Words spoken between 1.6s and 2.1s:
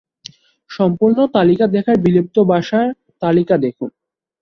দেখার